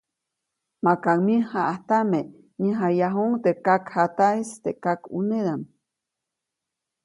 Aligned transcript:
Maka 0.85 1.11
myäjaʼajtame, 1.25 2.21
näjayajuʼuŋ 2.61 3.31
teʼ 3.43 3.57
kaŋjataʼis 3.65 4.49
teʼ 4.63 4.77
kakʼuneʼdam. 4.83 5.61